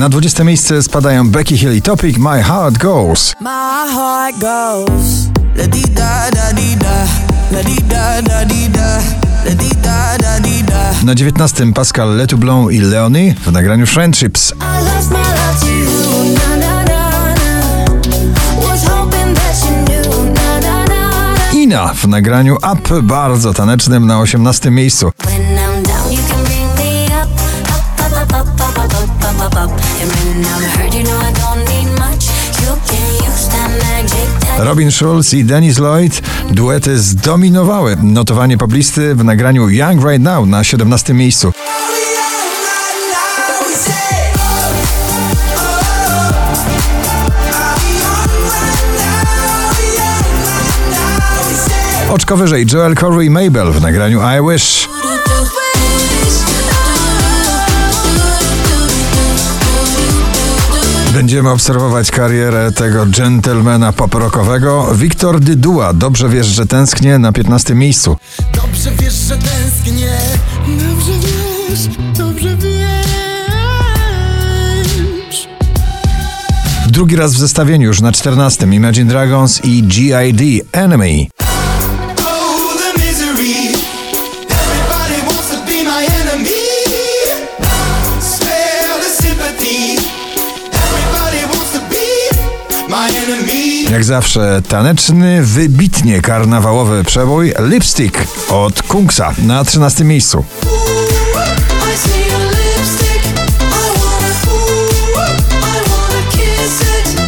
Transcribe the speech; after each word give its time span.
Na 0.00 0.08
20 0.08 0.44
miejsce 0.44 0.82
spadają 0.82 1.28
Becky 1.28 1.56
Hill 1.56 1.76
i 1.76 1.82
Topic 1.82 2.18
My 2.18 2.42
Heart 2.42 2.78
Goes. 2.78 3.34
My 3.40 3.92
heart 3.94 4.38
goes 4.38 5.28
la 5.56 5.66
di 5.66 5.82
da 5.82 6.30
da 6.30 6.52
di 6.52 6.76
da 6.76 7.04
la 7.52 7.62
di 7.62 7.76
da 7.88 8.22
da 8.22 8.44
di 8.44 8.68
da 8.68 9.00
la 9.44 9.54
di 9.54 9.68
da 9.82 10.18
da 10.18 10.40
di 10.40 10.62
da. 10.62 10.92
Na 11.04 11.14
19 11.14 11.72
Pascal 11.72 12.16
Letoublon 12.16 12.72
i 12.72 12.80
Leonie 12.80 13.34
w 13.46 13.52
nagraniu 13.52 13.86
Friendships. 13.86 14.54
W 21.94 22.08
nagraniu 22.08 22.56
Up 22.72 23.02
bardzo 23.02 23.54
tanecznym 23.54 24.06
na 24.06 24.20
18 24.20 24.70
miejscu. 24.70 25.12
Robin 34.70 34.90
Schulz 34.92 35.34
i 35.34 35.44
Dennis 35.44 35.78
Lloyd 35.78 36.22
duety 36.50 36.98
zdominowały 36.98 37.96
notowanie 38.02 38.58
poblisty 38.58 39.14
w 39.14 39.24
nagraniu 39.24 39.68
Young 39.68 40.04
Right 40.04 40.22
Now 40.22 40.46
na 40.46 40.64
17 40.64 41.14
miejscu. 41.14 41.52
Oczko 52.10 52.36
wyżej 52.36 52.66
Joel 52.72 52.94
Corey 52.96 53.30
Mabel 53.30 53.72
w 53.72 53.80
nagraniu 53.80 54.20
I 54.20 54.50
Wish. 54.52 54.88
Będziemy 61.20 61.50
obserwować 61.50 62.10
karierę 62.10 62.72
tego 62.72 63.06
gentlemana 63.06 63.92
pop-rockowego. 63.92 64.94
Wiktor 64.94 65.40
Dydua, 65.40 65.92
dobrze 65.92 66.28
wiesz, 66.28 66.46
że 66.46 66.66
tęsknię 66.66 67.18
na 67.18 67.32
15 67.32 67.74
miejscu. 67.74 68.16
Dobrze 68.54 68.90
wiesz, 68.90 69.14
że 69.14 69.36
tęsknię. 69.36 70.18
Dobrze 70.68 71.12
wiesz, 71.20 71.88
dobrze 72.18 72.56
wiesz. 72.56 72.68
Drugi 76.86 77.16
raz 77.16 77.34
w 77.34 77.38
zestawieniu 77.38 77.86
już 77.86 78.00
na 78.00 78.12
14 78.12 78.66
Imagine 78.66 79.10
Dragons 79.10 79.64
i 79.64 79.82
GID 79.82 80.66
Enemy. 80.72 81.26
Jak 94.00 94.04
zawsze 94.04 94.62
taneczny, 94.68 95.42
wybitnie 95.42 96.22
karnawałowy 96.22 97.04
przebój 97.04 97.52
Lipstick 97.58 98.18
od 98.48 98.82
Kungsa 98.82 99.34
na 99.42 99.64
13 99.64 100.04
miejscu. 100.04 100.44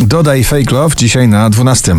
Dodaj 0.00 0.44
Fake 0.44 0.74
Love 0.74 0.96
dzisiaj 0.96 1.28
na 1.28 1.50
12. 1.50 1.96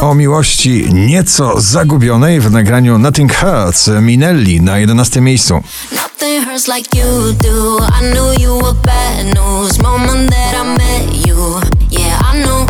o 0.00 0.14
miłości 0.14 0.88
nieco 0.94 1.60
zagubionej 1.60 2.40
w 2.40 2.50
nagraniu 2.50 2.98
Nothing 2.98 3.34
Hurts 3.34 3.90
Minelli 4.00 4.60
na 4.60 4.78
11 4.78 5.20
miejscu. 5.20 5.62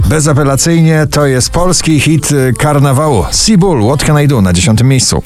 Bezapelacyjnie 0.09 1.07
to 1.11 1.27
jest 1.27 1.51
polski 1.51 2.01
hit 2.01 2.29
karnawału. 2.59 3.25
Seabull, 3.31 3.83
What 3.83 4.05
Can 4.05 4.23
I 4.23 4.29
Do 4.29 4.43
na 4.43 4.53
10 4.53 4.83
miejscu. 4.83 5.23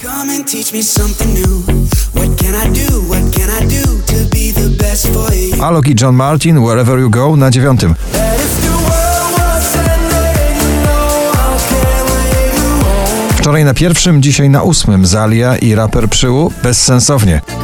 Alok 5.63 5.89
i 5.89 5.95
John 6.01 6.15
Martin, 6.15 6.65
Wherever 6.65 6.99
You 6.99 7.11
Go 7.11 7.37
na 7.37 7.51
9. 7.51 7.81
Wczoraj 13.43 13.65
na 13.65 13.75
pierwszym, 13.75 14.23
dzisiaj 14.23 14.51
na 14.51 14.63
ósmym 14.63 15.07
Zalia 15.07 15.57
i 15.57 15.75
raper 15.75 16.09
Przyłu 16.09 16.53
bezsensownie. 16.63 17.41
Tak. 17.47 17.63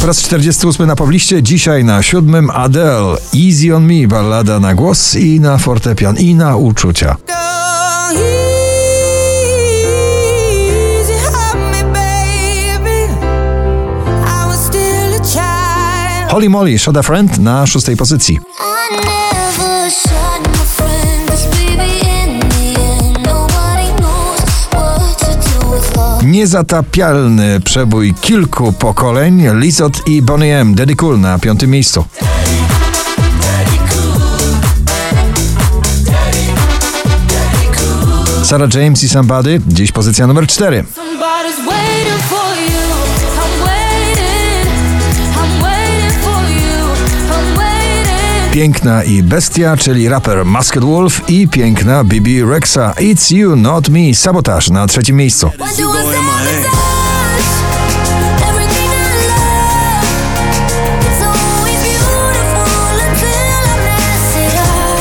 Po 0.00 0.06
raz 0.06 0.22
48 0.22 0.86
na 0.86 0.96
pobliście, 0.96 1.42
dzisiaj 1.42 1.84
na 1.84 2.02
siódmym 2.02 2.50
Adele, 2.50 3.16
Easy 3.46 3.76
On 3.76 3.86
Me, 3.86 4.08
ballada 4.08 4.60
na 4.60 4.74
głos 4.74 5.14
i 5.14 5.40
na 5.40 5.58
fortepian 5.58 6.16
i 6.16 6.34
na 6.34 6.56
uczucia. 6.56 7.16
Holy 16.40 16.50
Moly, 16.50 16.78
Shot 16.78 16.96
a 16.96 17.02
Friend 17.02 17.38
na 17.38 17.66
szóstej 17.66 17.96
pozycji. 17.96 18.40
Niezatapialny 26.22 27.60
przebój 27.60 28.14
kilku 28.20 28.72
pokoleń 28.72 29.48
Lizot 29.54 30.08
i 30.08 30.22
Bonnie 30.22 30.60
M. 30.60 30.74
Daddy 30.74 30.96
Cool 30.96 31.20
na 31.20 31.38
piątym 31.38 31.70
miejscu. 31.70 32.04
Sarah 38.44 38.74
James 38.74 39.02
i 39.04 39.08
Somebody, 39.08 39.60
dziś 39.68 39.92
pozycja 39.92 40.26
numer 40.26 40.46
4. 40.46 40.84
Piękna 48.52 49.04
i 49.04 49.22
Bestia, 49.22 49.76
czyli 49.76 50.08
raper 50.08 50.44
Masked 50.44 50.84
Wolf 50.84 51.28
i 51.28 51.48
piękna 51.48 52.04
Bibi 52.04 52.44
Rexa. 52.44 52.92
It's 52.96 53.34
You, 53.34 53.56
Not 53.56 53.88
Me, 53.88 54.14
Sabotaż 54.14 54.70
na 54.70 54.86
trzecim 54.86 55.16
miejscu. 55.16 55.50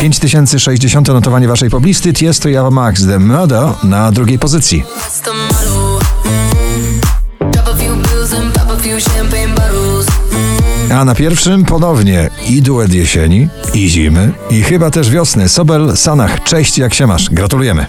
Pięć 0.02 0.20
tysięcy 0.20 0.60
sześćdziesiąte 0.60 1.14
notowanie 1.14 1.48
waszej 1.48 1.70
poblisty. 1.70 2.14
Jest 2.22 2.44
to 2.44 2.50
Java 2.50 2.72
Max 2.72 3.06
The 3.08 3.20
Murder 3.20 3.66
na 3.84 4.12
drugiej 4.12 4.40
pozycji. 4.40 4.84
A 10.94 11.06
na 11.06 11.16
pierwszym 11.16 11.66
ponownie 11.66 12.30
i 12.50 12.62
duet 12.62 12.94
jesieni, 12.94 13.48
i 13.74 13.90
zimy, 13.90 14.32
i 14.50 14.62
chyba 14.62 14.92
też 14.92 15.10
wiosny. 15.10 15.50
Sobel 15.50 15.98
Sanach, 15.98 16.44
cześć, 16.44 16.78
jak 16.78 16.94
się 16.94 17.08
masz? 17.08 17.30
Gratulujemy. 17.30 17.86